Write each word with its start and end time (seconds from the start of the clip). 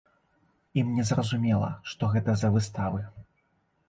Ім 0.81 0.87
незразумела, 0.99 1.67
што 1.91 2.09
гэта 2.13 2.35
за 2.41 2.49
выставы. 2.57 3.03